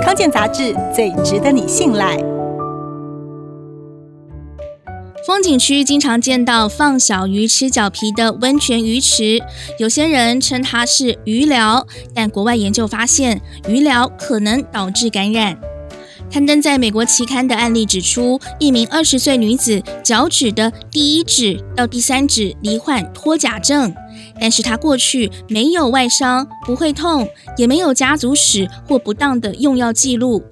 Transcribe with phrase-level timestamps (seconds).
[0.00, 2.16] 康健杂志最值得你信赖。
[5.26, 9.40] 风景区经常见到放小鱼吃脚皮的温泉鱼池，
[9.78, 15.56] 有些人称它是鱼疗，但国外研究发现，鱼疗可能导致感染。
[16.32, 23.94] 刊登在美国期刊的案例指出，一名二十岁女子脚趾的第一指到第三指罹患脱甲症，
[24.40, 27.28] 但是她过去没有外伤，不会痛，
[27.58, 30.42] 也没有家族史或不当的用药记录。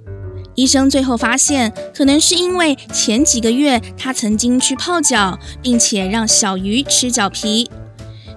[0.55, 7.71] 医生最后发现，可能是因为前几个月她曾经去泡脚，并且让小鱼吃脚皮。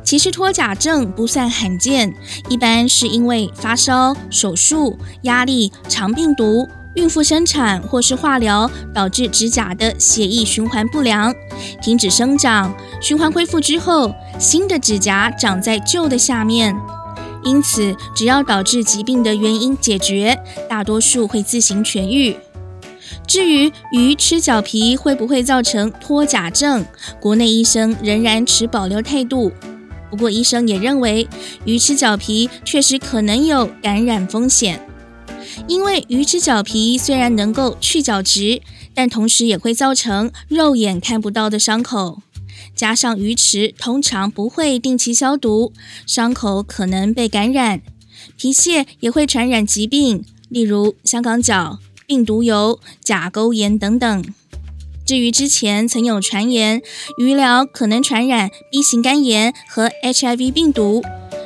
[0.01, 2.15] 其实脱甲症不算罕见，
[2.47, 6.65] 一般是因为发烧、手术、压力、肠病毒。
[6.95, 11.33] 孕妇生产或是化疗导致指甲的血液循环不良，
[11.81, 16.75] 停止生长，循环恢复之后，新的指甲长在旧的下面。
[17.43, 20.39] 因此，只要导致疾病的原因解决，
[20.69, 22.37] 大多数会自行痊愈。
[23.27, 26.85] 至于鱼吃脚皮会不会造成脱甲症，
[27.19, 29.51] 国内医生仍然持保留态度。
[30.09, 31.27] 不过，医生也认为，
[31.65, 34.79] 鱼吃脚皮确实可能有感染风险。
[35.67, 38.61] 因为鱼吃脚皮虽然能够去角质，
[38.93, 42.21] 但同时也会造成肉眼看不到的伤口。
[42.75, 45.73] 加上鱼池通常不会定期消毒，
[46.05, 47.81] 伤口可能被感染。
[48.37, 54.25] 皮屑也会传染疾病，例如香港脚、病毒疣、甲沟炎等等。
[55.05, 56.81] 至于之前曾有传言
[57.17, 61.03] 鱼疗可能传染 B 型肝炎和 HIV 病毒，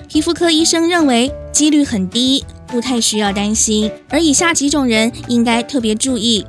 [0.07, 2.45] 皮肤科医生认为几率很低。
[2.67, 6.45] 不太需要担心，而以下几种人应该特别注意：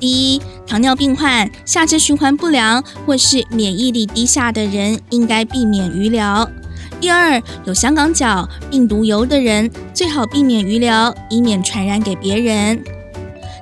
[0.00, 6.48] 第一，糖尿病患、下肢循环不良或是免疫力低下的人应该避免鱼疗；
[7.00, 12.78] 第二，有香港脚、病毒疣的人最好避免鱼疗，以免传染给别人；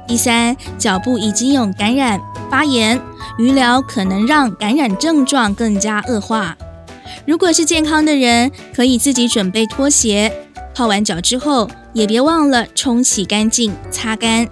[0.07, 3.01] 第三，脚部已经有感染发炎，
[3.39, 6.57] 鱼疗可能让感染症状更加恶化。
[7.27, 10.46] 如果是健康的人，可以自己准备拖鞋。
[10.77, 14.47] 泡完脚之后，也别忘了冲洗干净、擦干。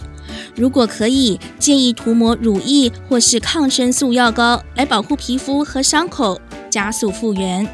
[0.56, 6.40] 如果可以，建议涂抹乳液或是抗生素药膏来保护皮肤和伤口，
[6.70, 7.68] 加速复原。